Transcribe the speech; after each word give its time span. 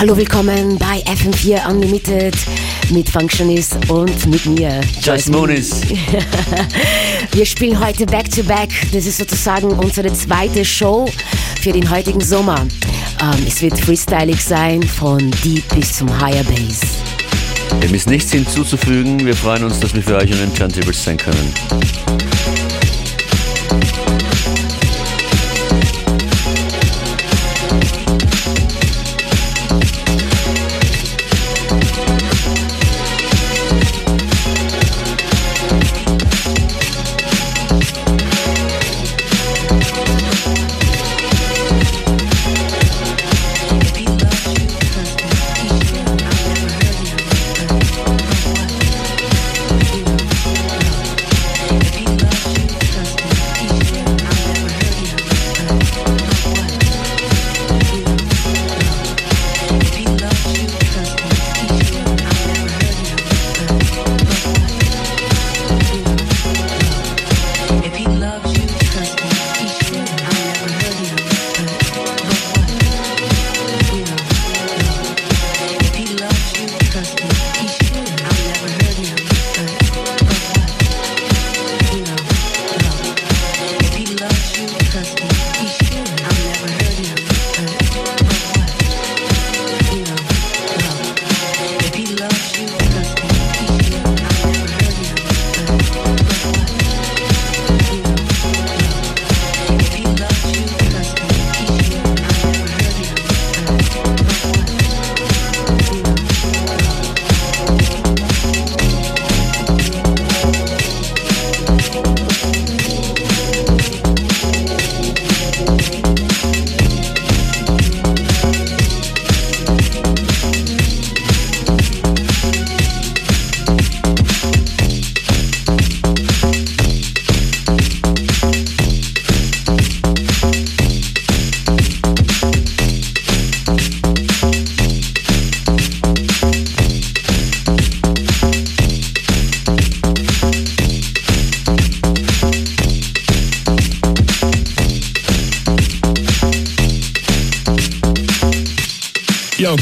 Hallo, 0.00 0.16
willkommen 0.16 0.78
bei 0.78 1.02
FM4 1.12 1.68
Unlimited 1.68 2.36
mit 2.90 3.10
Functionist 3.10 3.78
und 3.88 4.26
mit 4.26 4.46
mir, 4.46 4.80
Joyce 5.02 5.28
Moonis. 5.28 5.80
Wir 7.32 7.44
spielen 7.44 7.84
heute 7.84 8.06
Back 8.06 8.30
to 8.30 8.44
Back. 8.44 8.70
Das 8.92 9.06
ist 9.06 9.18
sozusagen 9.18 9.66
unsere 9.72 10.12
zweite 10.12 10.64
Show 10.64 11.10
für 11.60 11.72
den 11.72 11.90
heutigen 11.90 12.20
Sommer. 12.20 12.64
Ähm, 13.20 13.44
es 13.44 13.60
wird 13.60 13.76
freestylig 13.80 14.40
sein, 14.40 14.84
von 14.84 15.32
Deep 15.42 15.68
bis 15.74 15.94
zum 15.94 16.08
Higher 16.20 16.44
Bass. 16.44 16.80
Dem 17.82 17.92
ist 17.92 18.08
nichts 18.08 18.30
hinzuzufügen. 18.30 19.26
Wir 19.26 19.34
freuen 19.34 19.64
uns, 19.64 19.80
dass 19.80 19.96
wir 19.96 20.02
für 20.04 20.14
euch 20.14 20.30
an 20.30 20.38
den 20.38 20.54
Turntables 20.54 21.02
sein 21.02 21.16
können. 21.16 21.52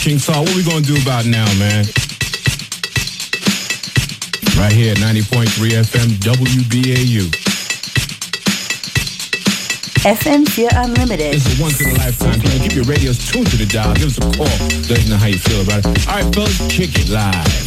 King 0.06 0.20
Saul, 0.20 0.44
what 0.44 0.54
we 0.54 0.62
gonna 0.62 0.82
do 0.82 0.94
about 1.02 1.26
now, 1.26 1.44
man? 1.58 1.84
Right 4.56 4.70
here 4.70 4.92
at 4.92 4.98
90.3 4.98 5.50
FM 5.82 6.10
WBAU. 6.22 7.26
FM4 10.06 10.68
Unlimited. 10.76 11.34
This 11.34 11.46
is 11.48 11.58
a 11.58 11.60
once 11.60 11.80
in 11.80 11.90
a 11.90 11.94
lifetime. 11.94 12.38
People, 12.40 12.60
keep 12.60 12.76
your 12.76 12.84
radios 12.84 13.18
tuned 13.32 13.50
to 13.50 13.56
the 13.56 13.66
dial. 13.66 13.96
Give 13.96 14.06
us 14.06 14.18
a 14.18 14.20
call. 14.20 14.46
Let 14.88 14.92
us 14.92 15.08
know 15.08 15.16
how 15.16 15.26
you 15.26 15.38
feel 15.38 15.62
about 15.62 15.80
it. 15.80 15.86
All 16.08 16.22
right, 16.22 16.32
fellas, 16.32 16.56
kick 16.70 16.90
it 16.94 17.08
live. 17.08 17.66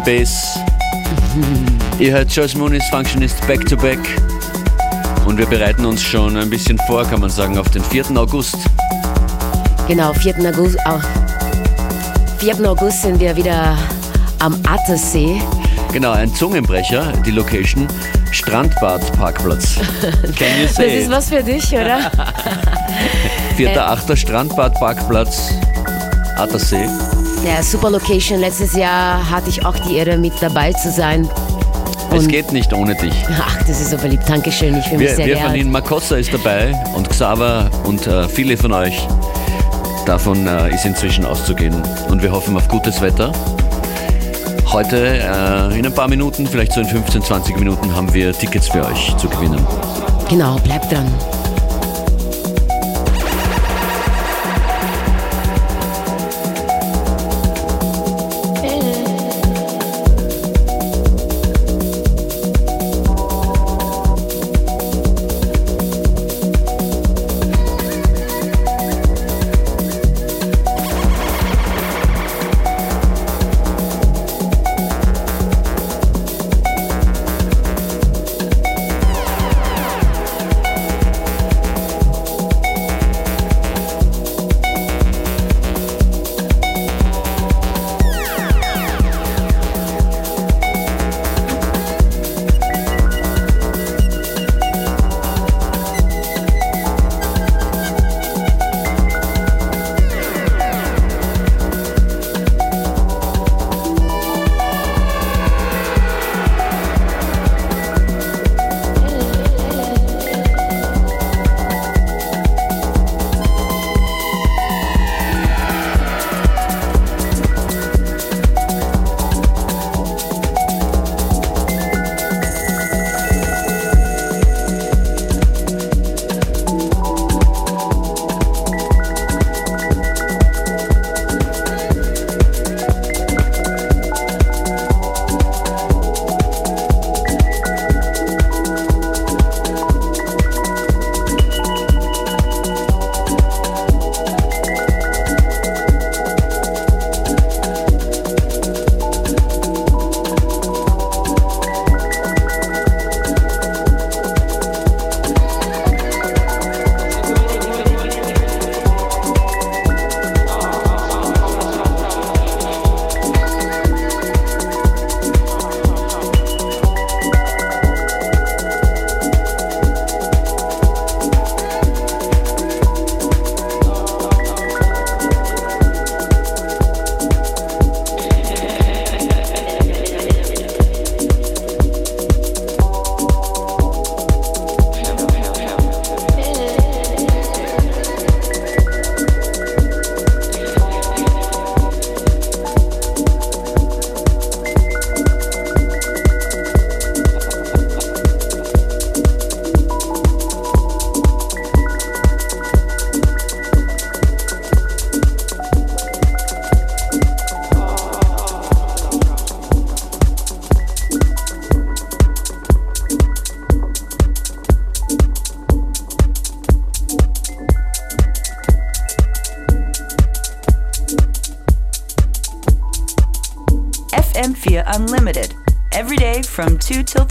Heavy 0.00 0.18
Bass. 0.20 0.58
Ihr 1.98 2.12
hört 2.12 2.30
Josh 2.30 2.54
Moonis 2.54 2.84
Functionist 2.90 3.46
Back 3.46 3.66
to 3.66 3.76
Back. 3.76 3.98
Und 5.26 5.38
wir 5.38 5.46
bereiten 5.46 5.84
uns 5.84 6.02
schon 6.02 6.36
ein 6.36 6.48
bisschen 6.50 6.78
vor, 6.86 7.04
kann 7.04 7.20
man 7.20 7.30
sagen, 7.30 7.58
auf 7.58 7.68
den 7.70 7.82
4. 7.84 8.04
August. 8.16 8.56
Genau, 9.88 10.12
4. 10.14 10.36
August, 10.48 10.78
auch 10.86 11.00
4. 12.38 12.68
August 12.68 13.02
sind 13.02 13.20
wir 13.20 13.36
wieder 13.36 13.76
am 14.38 14.58
Attersee. 14.68 15.40
Genau, 15.92 16.12
ein 16.12 16.32
Zungenbrecher, 16.34 17.12
die 17.26 17.32
Location. 17.32 17.86
Strandbad 18.32 19.12
Parkplatz. 19.18 19.74
Can 20.38 20.60
you 20.60 20.66
Das 20.66 20.76
say 20.76 20.98
ist 21.00 21.06
it? 21.06 21.10
was 21.10 21.28
für 21.28 21.42
dich, 21.42 21.70
oder? 21.72 22.10
4.8. 23.58 24.16
Strandbad 24.16 24.74
Parkplatz, 24.74 25.50
Attersee. 26.36 26.88
Ja, 27.44 27.62
super 27.62 27.90
Location. 27.90 28.38
Letztes 28.40 28.74
Jahr 28.74 29.28
hatte 29.30 29.48
ich 29.48 29.64
auch 29.64 29.76
die 29.78 29.96
Ehre, 29.96 30.16
mit 30.18 30.32
dabei 30.40 30.72
zu 30.72 30.90
sein. 30.90 31.28
Es 32.12 32.24
Und- 32.24 32.28
geht 32.28 32.52
nicht 32.52 32.72
ohne 32.72 32.94
dich. 32.94 33.14
Ach, 33.40 33.56
das 33.60 33.80
ist 33.80 33.90
so 33.90 33.98
verliebt. 33.98 34.28
Dankeschön, 34.28 34.76
ich 34.76 34.84
fühle 34.84 34.98
mich 34.98 35.10
sehr 35.10 35.26
wir 35.26 35.34
geehrt. 35.34 35.46
von 35.48 35.56
Ihnen, 35.56 35.70
Makossa 35.70 36.16
ist 36.16 36.32
dabei 36.34 36.74
und 36.94 37.08
Xaver 37.08 37.70
und 37.84 38.06
äh, 38.06 38.28
viele 38.28 38.56
von 38.56 38.72
euch. 38.72 39.06
Davon 40.06 40.46
äh, 40.46 40.74
ist 40.74 40.84
inzwischen 40.84 41.24
auszugehen. 41.24 41.74
Und 42.08 42.22
wir 42.22 42.32
hoffen 42.32 42.56
auf 42.56 42.66
gutes 42.68 43.00
Wetter. 43.00 43.32
Heute 44.72 45.18
äh, 45.18 45.78
in 45.78 45.86
ein 45.86 45.94
paar 45.94 46.08
Minuten, 46.08 46.46
vielleicht 46.46 46.72
so 46.72 46.80
in 46.80 46.86
15, 46.86 47.22
20 47.22 47.58
Minuten, 47.58 47.94
haben 47.94 48.12
wir 48.12 48.32
Tickets 48.32 48.68
für 48.68 48.84
euch 48.84 49.16
zu 49.16 49.28
gewinnen. 49.28 49.64
Genau, 50.28 50.56
bleibt 50.58 50.90
dran. 50.92 51.06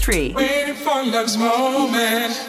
free. 0.10 0.34
Waiting 0.34 0.76
for 0.76 1.04
love's 1.04 1.38
moment. 1.38 2.49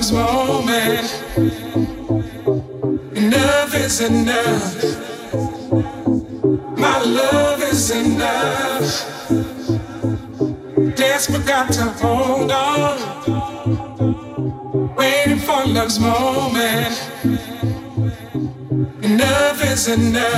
first 0.00 0.14
moment. 0.14 1.06
Enough 3.16 3.74
is 3.74 4.00
enough. 4.00 4.84
My 6.78 7.02
love 7.02 7.62
is 7.62 7.90
enough. 7.90 9.06
Desperate 10.96 11.46
got 11.46 11.72
to 11.72 11.84
hold 12.00 12.50
on. 12.50 12.96
Waiting 14.96 15.38
for 15.38 15.66
love's 15.66 15.98
moment. 16.00 16.94
Enough 19.02 19.64
is 19.64 19.88
enough. 19.88 20.29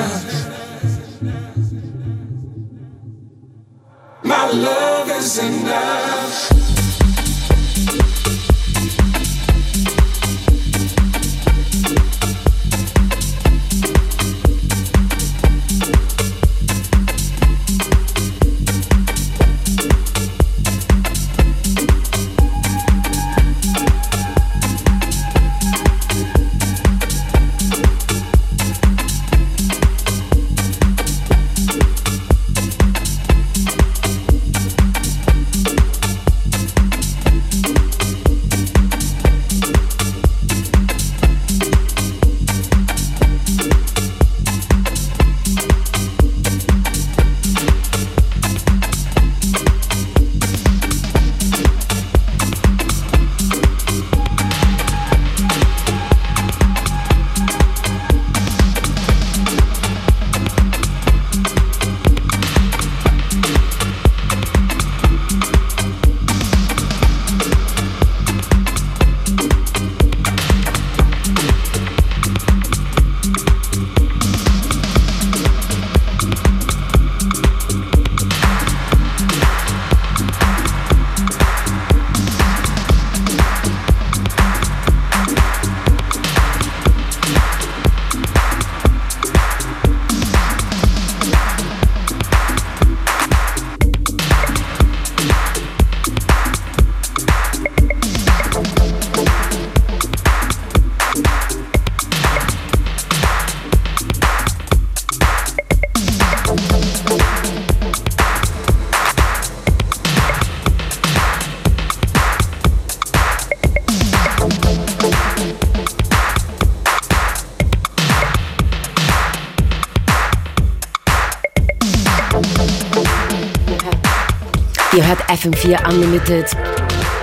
FM4 125.42 125.88
Unlimited, 125.88 126.46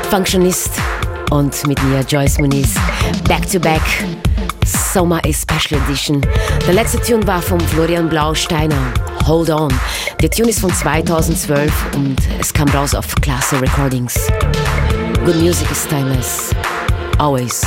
Functionist 0.10 0.72
und 1.32 1.66
mit 1.68 1.82
mir 1.84 2.02
Joyce 2.02 2.38
Muniz. 2.40 2.76
Back 3.30 3.50
to 3.50 3.62
back, 3.62 3.82
Sommer 4.66 5.22
Special 5.32 5.82
Edition. 5.82 6.20
Der 6.68 6.74
letzte 6.74 7.00
Tune 7.00 7.26
war 7.26 7.42
von 7.42 7.62
Florian 7.62 8.10
Blausteiner, 8.10 8.94
Hold 9.26 9.50
On. 9.52 9.74
Der 10.22 10.30
Tune 10.30 10.50
ist 10.50 10.60
von 10.60 10.74
2012 10.74 11.72
und 11.96 12.18
es 12.42 12.52
kam 12.52 12.68
raus 12.70 12.94
auf 12.94 13.16
Klasse 13.22 13.62
Recordings. 13.62 14.28
Good 15.24 15.38
music 15.38 15.72
is 15.72 15.88
timeless. 15.88 16.50
Always. 17.20 17.62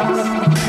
Thank 0.00 0.54
you. 0.54 0.59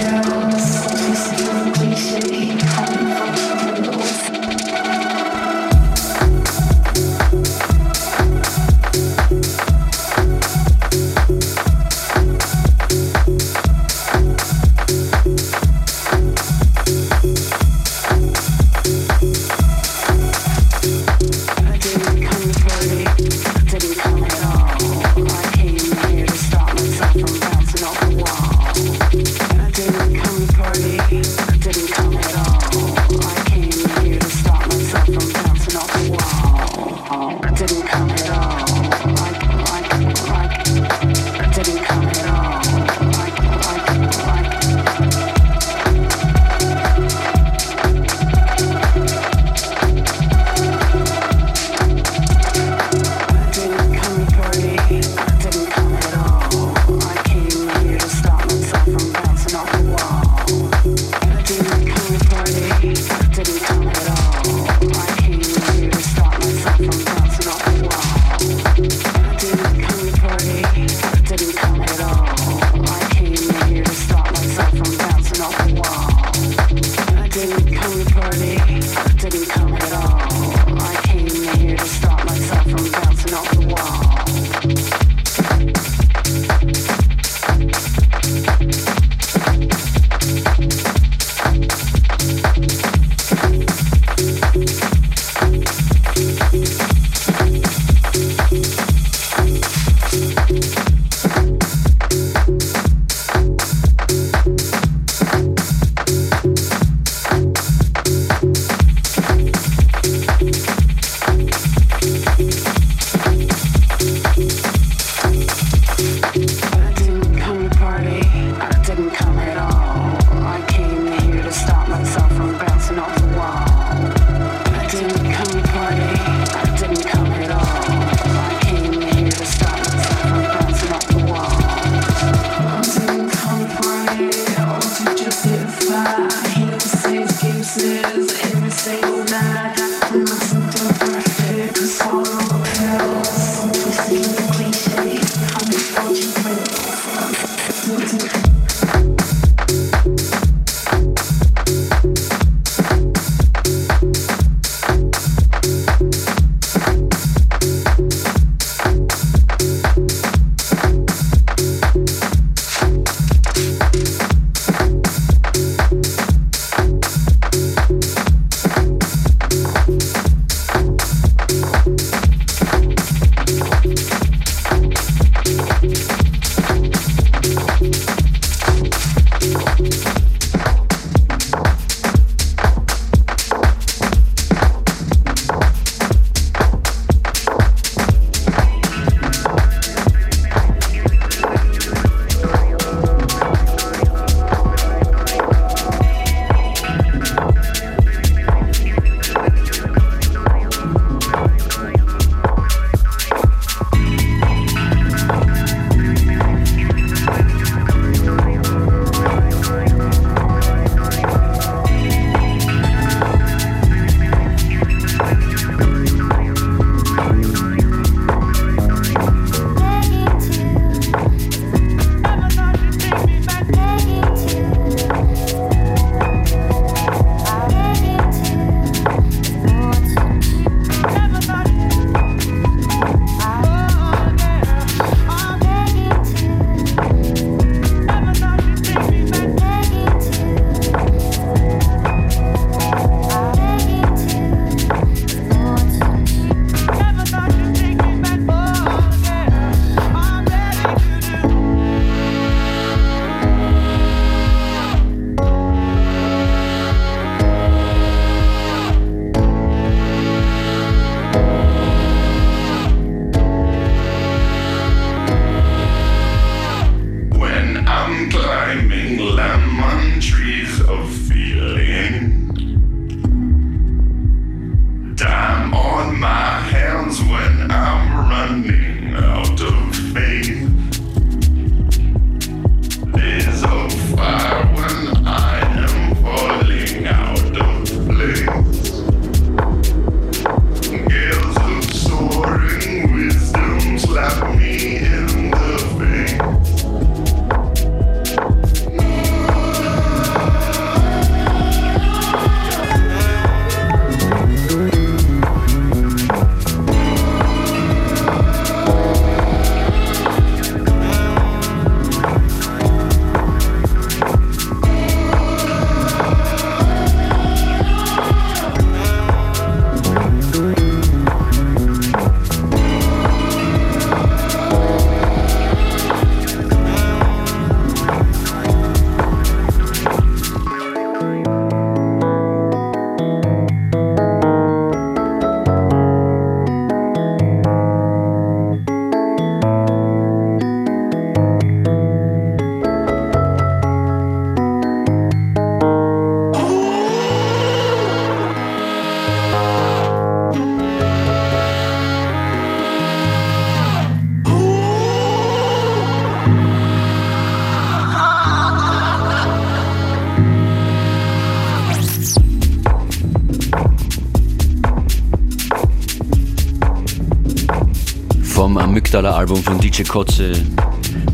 Album 369.29 369.61
von 369.61 369.79
DJ 369.79 370.03
Kotze. 370.03 370.53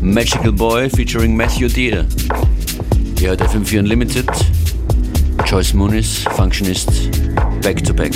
Magical 0.02 0.52
Boy 0.52 0.90
featuring 0.90 1.34
Matthew 1.34 1.68
Deere. 1.68 2.06
Hier 3.18 3.30
hat 3.30 3.40
FM4 3.40 3.78
Unlimited. 3.80 4.28
Joyce 5.46 5.72
Moonis, 5.72 6.24
Functionist, 6.36 7.10
Back 7.62 7.82
to 7.84 7.94
Back. 7.94 8.12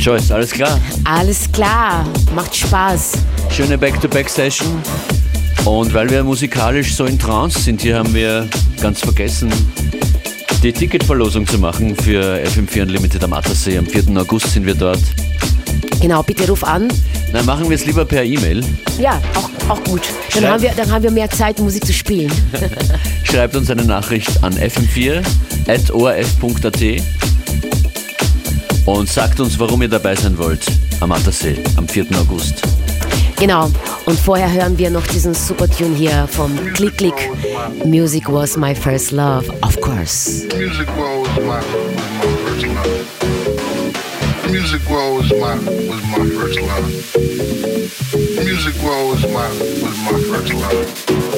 Joyce, 0.00 0.32
alles 0.32 0.50
klar. 0.52 0.80
Alles 1.04 1.52
klar, 1.52 2.06
macht 2.34 2.56
Spaß. 2.56 3.12
Schöne 3.50 3.76
Back-to-Back-Session. 3.76 4.80
Und 5.66 5.92
weil 5.92 6.08
wir 6.08 6.24
musikalisch 6.24 6.94
so 6.94 7.04
in 7.04 7.18
Trance 7.18 7.60
sind, 7.60 7.82
hier 7.82 7.98
haben 7.98 8.14
wir 8.14 8.48
ganz 8.80 9.00
vergessen, 9.00 9.52
die 10.62 10.72
Ticketverlosung 10.72 11.46
zu 11.46 11.58
machen 11.58 11.94
für 11.94 12.42
FM4 12.44 12.80
Unlimited 12.82 13.22
am 13.24 13.34
Attersee. 13.34 13.76
Am 13.76 13.84
4. 13.84 14.04
August 14.16 14.54
sind 14.54 14.64
wir 14.64 14.74
dort. 14.74 15.02
Genau, 16.00 16.22
bitte 16.22 16.48
ruf 16.48 16.64
an. 16.64 16.88
Na, 17.34 17.42
machen 17.42 17.68
wir 17.68 17.74
es 17.74 17.84
lieber 17.84 18.06
per 18.06 18.24
E-Mail. 18.24 18.64
Ja, 18.98 19.20
auch, 19.34 19.50
auch 19.68 19.84
gut. 19.84 20.00
Dann 20.34 20.46
haben, 20.46 20.62
wir, 20.62 20.72
dann 20.74 20.90
haben 20.90 21.02
wir 21.02 21.10
mehr 21.10 21.28
Zeit, 21.28 21.58
Musik 21.58 21.84
zu 21.84 21.92
spielen. 21.92 22.32
Schreibt 23.24 23.54
uns 23.54 23.70
eine 23.70 23.84
Nachricht 23.84 24.42
an 24.42 24.54
fm4.orf.at 24.54 27.19
und 28.86 29.08
sagt 29.08 29.40
uns, 29.40 29.58
warum 29.58 29.82
ihr 29.82 29.88
dabei 29.88 30.14
sein 30.14 30.36
wollt 30.38 30.64
am 31.00 31.12
Attersee 31.12 31.56
am 31.76 31.88
4. 31.88 32.06
August. 32.18 32.62
Genau. 33.40 33.70
Und 34.04 34.18
vorher 34.18 34.52
hören 34.52 34.76
wir 34.76 34.90
noch 34.90 35.06
diesen 35.06 35.32
super 35.32 35.68
Tune 35.68 35.96
hier 35.96 36.28
vom 36.30 36.54
Click 36.74 36.98
Click. 36.98 37.30
Music 37.84 38.30
was 38.30 38.56
my 38.56 38.74
first 38.74 39.12
love, 39.12 39.48
of 39.62 39.80
course. 39.80 40.46
Music 40.56 40.88
was 40.88 41.28
my, 41.38 41.60
was 41.60 42.12
my 42.18 42.26
first 42.44 42.66
love. 42.66 43.10
Music 44.50 44.80
was 44.90 45.30
my, 45.30 45.56
was 45.88 46.02
my 46.04 46.26
first 46.36 46.60
love. 46.60 46.86
Music 48.44 48.74
was 48.82 49.22
my, 49.32 49.48
was 49.80 49.96
my 50.04 50.18
first 50.28 50.52
love. 50.52 51.29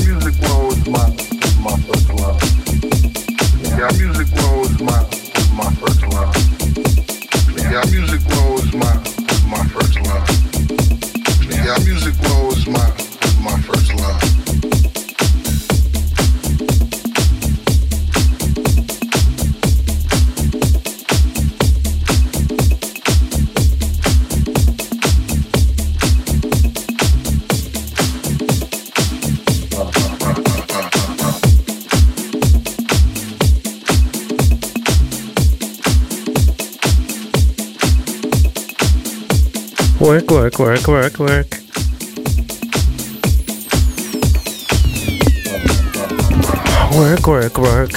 Music 0.00 0.34
was 0.42 0.88
my, 0.88 1.13
Work, 40.56 40.86
work, 40.86 41.18
work, 41.18 41.58
work, 47.26 47.58
work. 47.58 47.92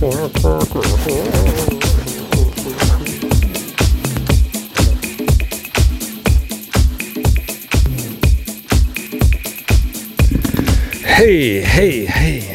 Work, 0.00 0.34
work, 0.42 0.74
work. 0.74 0.86
Hey, 11.04 11.60
hey, 11.60 12.06
hey, 12.06 12.45